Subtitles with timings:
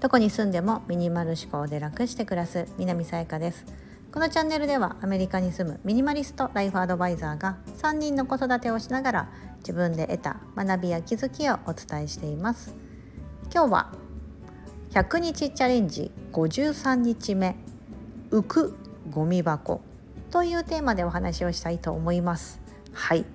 [0.00, 3.66] どこに住んでもミニマル思考で楽して暮らす南さやかです。
[4.10, 12.74] このチャンネルではアメリカに住むミニマリストライフアドバイザーが3人の子育てをしながら自分で得た学びや気づきをお伝えしています。
[13.52, 13.92] 今日は
[14.90, 17.56] 100日チャレンジ53日目
[18.30, 18.76] 浮く
[19.10, 19.82] ゴミ箱
[20.30, 22.60] というテーマでお話をしたいと思います。
[22.92, 23.26] はい。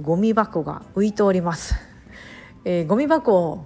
[0.00, 1.74] ゴミ箱が浮いております、
[2.64, 3.64] えー、ゴミ箱を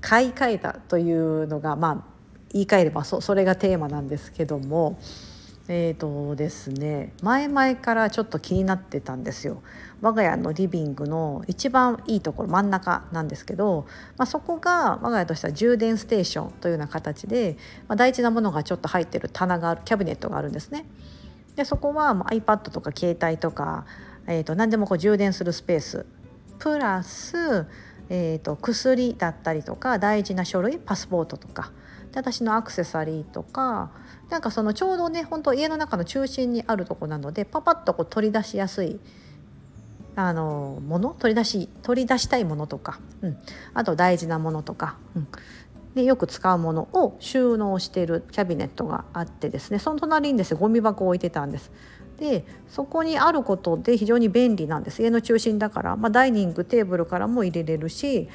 [0.00, 2.04] 買い替えたというのがまあ
[2.52, 4.98] 言い換えればそそれがテーマなんですけども
[5.68, 9.62] えーとですね前々からちょっと気になってたんですよ
[10.00, 17.56] 我が家のリビングの一番いいところ真ん中なんですけど、まあ、そこが我が家としては充電ステーションというような形で、
[17.88, 20.86] まあ、大事なものがちょっと入ってる棚があるキャビネットがあるんですね。
[21.56, 23.84] でそこは iPad とか携帯とか、
[24.28, 26.06] えー、と何でもこう充電するスペース。
[26.60, 27.66] プラス、
[28.08, 31.72] えー、と薬だったりとか大事な書類パスポートとか。
[32.12, 33.90] で私のアクセサリーとか。
[34.30, 39.00] なんかそのちょうどね本当家の中の中心にあるとこなのでパパッとこう取り出しやすい
[40.16, 41.16] あのもの？
[41.18, 43.38] 取り出し取り出したいものとか、うん、
[43.72, 45.28] あと大事なものとか、うん、
[45.94, 51.70] でよく使うものを収納しているキャビネットがあってですねその隣にですねゴミ箱を置いてたんです。
[52.18, 58.28] でそこにあることで非常に便利なんです家の中心だから、まあ、ダイニングテーブルからも入れれるし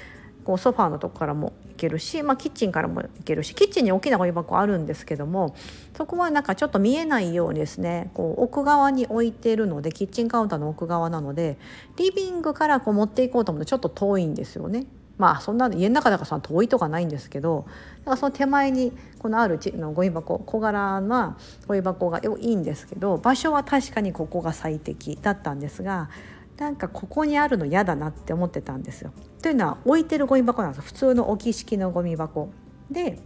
[0.44, 5.56] こうソファーのとこからも行けるし、まあ、キッチンからも行けるしキッチンに大きなゴミ箱あるんですけども
[5.98, 11.58] そこはなんかちょっと見えないようにですねこう奥側に置いてるのでキッチンカウンターの奥側なので
[11.98, 14.86] リビングからこう持っていこうと思うとちょっと遠いんですよね。
[15.24, 17.66] まあそんな家の中だからそんな遠いとかないんですけど
[18.00, 26.10] だからその手前にこのあるのゴミ箱小柄なゴミ箱がいいんですけど場所は確かにここが最適だったんですが
[26.58, 29.14] なんかここにあるの嫌だなって思ってたんですよ。
[29.42, 32.50] というのは置いてるゴミ箱なんです普通の置き式のゴミ箱
[32.92, 33.18] で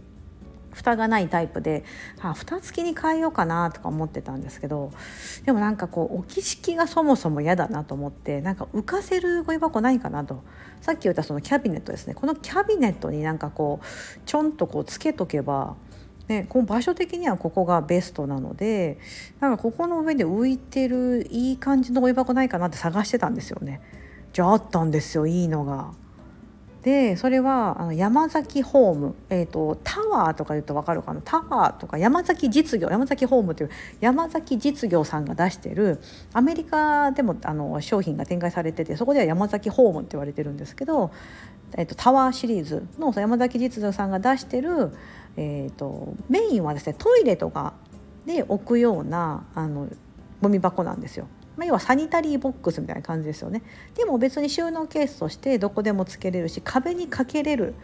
[0.72, 1.84] 蓋がないタイプで、
[2.18, 4.92] はあ、蓋付きに変えようかなとか思ってたんですけど
[5.44, 10.42] でもなんかこう置き式がそもそも嫌だなと思ってなんか浮かせるゴミ箱ないかなと
[10.80, 15.76] さっき言ったそのキャビネットですねこのキャビネットになんかこうちょんとこうつけとけば
[16.28, 18.98] ね、この場所的にはここがベストなので
[19.40, 23.80] なんかここの上で浮いてるいい感じのゴミ箱ないかなって探してたんですよね。
[24.34, 25.94] じゃああったんですよいいのが。
[26.82, 31.20] でそれはあの山崎ホーム、えーと、タワーとか言うと分かるかな？
[31.24, 36.00] タワーとか山崎実業山崎ホームという山崎実業さんが出してる
[36.32, 41.10] アメリカでもあの商品が展開されててそこでは山崎ホームって言われてるんですけど、
[41.76, 44.92] えーと、タワーシリーズの山崎実業さんが出してる、
[45.36, 47.74] えーと、メインはですねトイレとか
[48.24, 49.88] で置くようなあの
[50.40, 51.26] ゴミ箱なんですよ。
[51.58, 53.62] まあ、要はサニタリーボックスみたいな感じですよね。
[53.96, 57.74] でも別に収納ケースとしてどこでもつけれるし壁にかけれる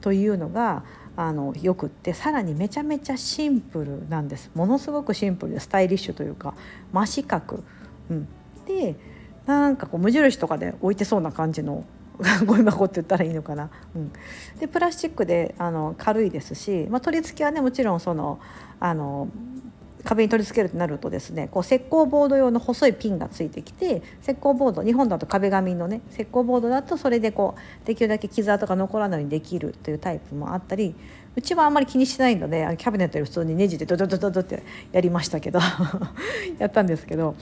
[0.00, 0.84] というのが
[1.16, 4.50] あのよくってさらにめちゃめちゃシンプルなんです。
[4.54, 6.54] ものすごくシンプルでスタイリッシュというか
[6.92, 7.62] 真四角、
[8.10, 8.26] うん、
[8.66, 8.96] で
[9.44, 11.84] なんかこう無印とかで置いてそうな感じの
[12.46, 14.12] ゴミ箱って言ったらいいのかな、うん、
[14.58, 18.38] でプラスチックであの軽いですし、まあ、取り付けはねもちろんその
[18.78, 19.28] あの
[20.04, 30.94] 壁に取り付けるとなるとですねこう石膏ボード用の細いピンがついてきて石膏ボード日本だと壁紙のね石膏ボードだとそれでこうできるだけ傷跡が残らないようにできるというタイプもあったり
[31.36, 34.62] うちはあんまり気にしてないのでキャビネットより普通にネジでドドドドドって
[34.92, 35.60] やりましたけど
[36.58, 37.34] やったんですけど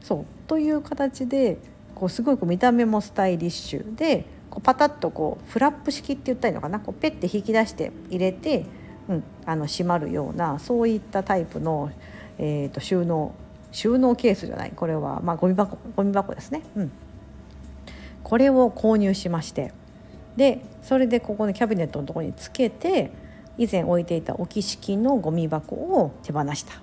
[0.00, 1.58] そうという形で
[1.94, 8.64] こうすごいこう見た目もスタイリッシュでこうパタッとこうフラップ式って言ったらいいのかなこうペッて引き出して入れて
[9.08, 11.90] うん、あの閉まるようなそういったタイプの、
[12.38, 13.34] えーと、収納
[13.72, 16.92] 収納ケースじゃないこれは、まあ、ゴミ箱ゴミ箱ですね、うん、
[18.22, 19.72] これを購入しまして
[20.36, 23.10] でそれでここのキャビネットのところにつけて
[23.58, 26.74] 以前置いていた置き式のゴミ箱を手放した。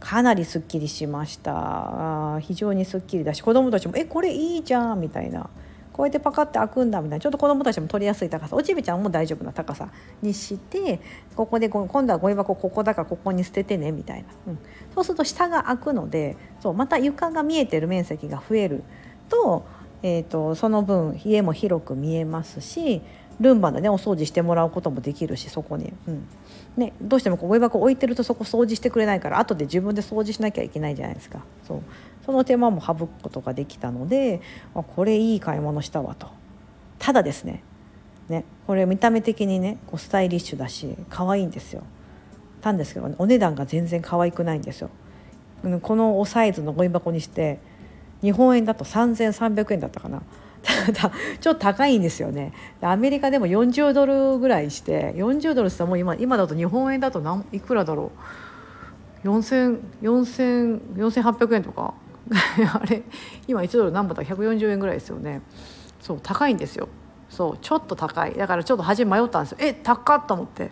[0.00, 2.40] かなりすっきりしました。
[2.40, 5.48] 非常にすっきりだし子どもたちも「えこれいいじゃん」みたいな。
[5.92, 8.56] こうやってパカッて開くんだみたいなちょっと子どもたちも取りやすい高さ。
[8.56, 9.88] おちびちゃんも大丈夫な高さ
[10.22, 11.00] にして
[11.36, 14.58] ここで今度はゴミ箱ここだからここに捨ててねみたいな、うん、
[14.94, 18.82] そうすると下が開くのでそうまた床が見えてる面積が増える
[19.28, 19.64] と,、
[20.02, 23.02] えーと、その分家も広く見えますし
[23.40, 26.26] ルンバでねお掃除してもらうこともできるしそこに、うん。
[26.76, 31.44] ね、どうしてもこうゴミ箱置いてるとそこ掃除してくれないから後で自分で掃除しなきゃいけないじゃないですか。
[31.66, 31.82] そう。
[32.24, 34.40] その手間も省くことができたので
[34.74, 36.28] あこれいい買い物したわと。
[36.98, 37.62] ただですね
[38.28, 41.82] ねこれ見た目的にねこうスタイリッシュだし可愛いんですよ。
[42.62, 44.90] なんですけど、ね、お値段が全然可愛くないんですよ。
[45.82, 47.60] このおサイズのゴミ箱にして
[48.20, 50.22] 日本円だと3300円だったかな。
[51.40, 52.52] ちょっと高いんですよね。
[52.80, 58.12] アメリカでも40ドルぐらいして40ドルってもう今今だと日本円だと何いくらだろ
[59.24, 61.94] う？4800円とか。
[62.32, 63.02] あれ
[63.48, 65.42] 今1ドル何本だ？140円ぐらいですよね。
[66.00, 66.88] そう高いんですよ。
[67.32, 68.34] そうちょっと高い。
[68.34, 69.58] だからちょっと初め迷ったんですよ。
[69.62, 70.70] え高っと思って。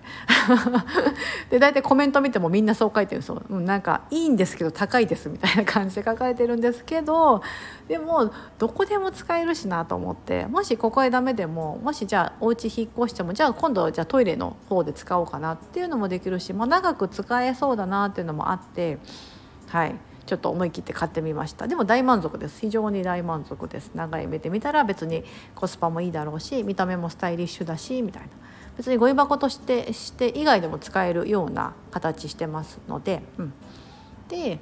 [1.49, 7.43] で大体コメント見てもみんなそう書いてるんですよ、うん、なんかいいんですけど高いですみたいな感じで書かれてるんですけど
[7.89, 10.47] でもどこでも使えるしなと思って。
[10.49, 18.99] もしここへダメでももしじゃあお家引っ越してもじゃあ今度じゃあトイレの方で使おうかなっていうのもできるし、まあ、長く使えそうだなっていうのもあって。
[19.69, 19.95] はい。
[20.27, 21.67] ちょっと思い切って買ってみました。
[21.67, 22.61] でも大満足です。
[22.61, 23.93] 非常に大満足です。
[23.95, 25.25] 長い目で見たら別に
[25.55, 28.29] コスパもいいだろうし見た目もスタイリッシュだしみたいな。
[28.77, 33.53] 別にゴミ箱としてして以外でも使えるような形してますので、うん、
[34.29, 34.59] で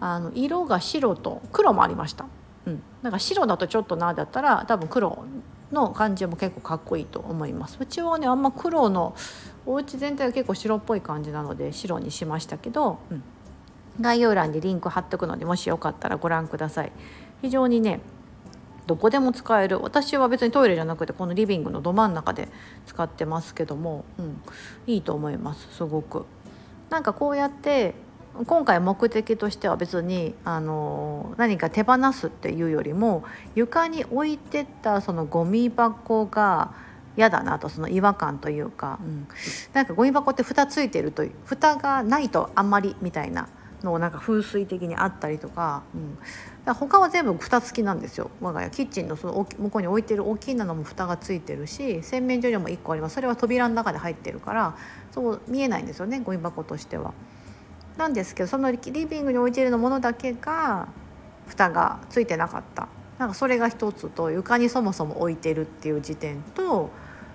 [0.00, 2.24] あの色が白と黒もありました、
[2.66, 5.24] うん、なんか白だとちょっとなだったら多分黒
[5.70, 7.76] の感じも結構かっこいいと思います。
[7.80, 9.14] うちはねあんま黒の
[9.64, 13.22] お家全体は結構白っぽい感じなので白にしましたけど、うん、
[14.00, 16.92] 概要欄にリンク貼っておくのでもしよかったらご覧ください。
[17.42, 18.00] 非常にね
[18.86, 19.80] どこでも使える。
[19.80, 22.48] 私は別にトイレじゃなくてこのリビングのど真ん中で
[22.86, 24.42] 使ってますけども、うん、
[24.86, 26.26] いいと思いますすごく。
[26.90, 27.94] なんかこうやって
[28.46, 33.24] 今回目的としては別にあの何か手放すっていうよりも
[33.54, 36.74] 床に置いてったそのゴミ箱が
[37.16, 39.28] 嫌だなとその違和感というか、うん、
[39.74, 43.48] なんかゴミ箱って蓋ついてると蓋がないとあんまりみたいな。
[43.84, 46.18] のなんか風水的にあったりとか,、うん、
[46.64, 48.30] だ他は全部蓋付きなんですよ。
[48.40, 53.14] 我が家キッチンのその向こうに置いてる大きなのも蓋がついてるし洗面所にも1個あります。
[53.14, 54.76] それは扉の中で入ってるから
[55.10, 57.14] そう見えないんですよねゴミ箱としては。
[57.96, 60.88] なんですけどそのリビングに置いてるのものだけが
[61.46, 62.88] 蓋がついてなかった。
[63.18, 66.90] なんかそれが一つと床にそもそも置いてるっていう時点と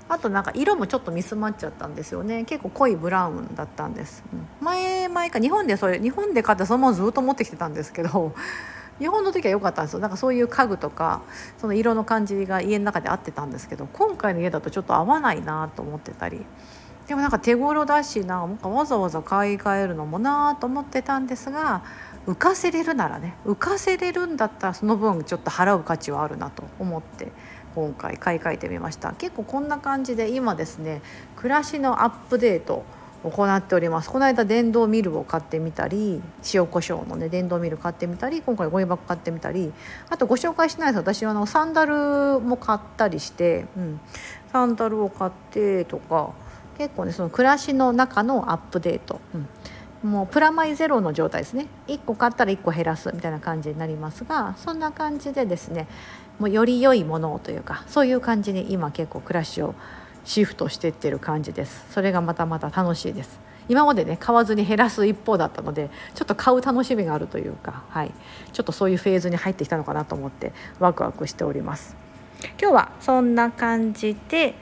[0.10, 2.46] あとなんか色もちょっとミスマッチゃったんですよね。
[2.46, 4.66] 結構濃いブラウンだったんです、う
[5.08, 8.34] ん、前か日本でそれ日本で買ってそのままずっと持ってきてたんですけど
[9.00, 10.00] 日本の時は良かったんですよ。
[10.00, 11.22] なんかそういう家具とか
[11.60, 16.46] その色の感じが家の中で合ってたんですけど今回の家だとちょっと合わないなと思ってたり。
[17.08, 21.82] でもなんか手頃だしなんかわざわざ買い替えるのもなと思ってたんですが
[22.28, 27.32] 浮かせれるならね浮かせれるんだったらその分ちょっと払う価値はあるなと思って
[27.76, 29.14] 今回買い替えてみました。
[29.14, 31.02] 結構こんな感じで今ですね
[31.38, 32.84] 暮らしのアップデート
[33.24, 34.10] 行っております。
[34.10, 36.22] この間電動ミルを買ってみたり
[36.54, 39.74] 塩コショウのね電動ミル買ってみたり今回ゴミ箱買ってみたり
[40.10, 40.98] あとご紹介しないです。
[41.00, 44.00] 私あのサンダルも買ったりして、うん、
[44.52, 46.34] サンダルを買ってとか
[46.78, 49.20] 結構ねその暮らしの中のアップデート、
[50.04, 51.68] うん、もうプラマイゼロの状態ですね。
[51.88, 55.88] 1個買ったら1個減らすみたいな感じになりますがそんな感じでですね
[56.40, 59.74] もうより良いものをというかそういう感じに今結構暮らしを
[60.28, 61.86] シフトしていってる感じです。
[61.90, 63.40] それがまたまた楽しいです。
[63.70, 68.12] 今までね買わずに減らす一方だったのでちょっと買う楽しみがあるというか、はい、
[68.54, 71.96] ちょっとそういうフェーズに入ってきたのかなと思ってワクワクしております。
[72.62, 74.56] 今日はそんな感じで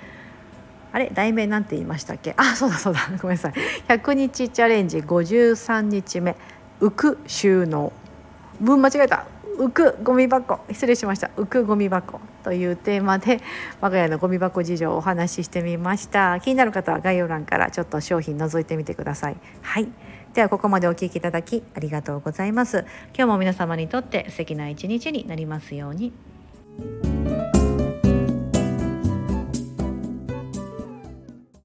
[0.92, 1.10] あれ？
[1.14, 2.36] 題名なんて言いましたっけ？
[2.38, 3.00] あそうだそうだ。
[3.22, 3.54] ごめんなさい。
[3.88, 6.36] 100日チャレンジ53日目。
[6.80, 7.92] 浮く収納。
[8.62, 9.26] 文間違えた。
[9.58, 10.60] 浮くゴミ箱。
[10.70, 11.30] 失礼しました。
[11.38, 13.42] 浮くゴミ箱というテーマで
[13.82, 16.40] 我が家のゴミ箱事情をお話ししてみました。
[16.40, 19.38] 気になる方は概要欄からちょっと商品覗いてみてください。
[19.62, 19.88] はい。
[20.34, 22.86] ではここまでお聴きいただきありがとうございます。
[23.16, 26.12] 今日も皆様にとって素敵な一日になりますように。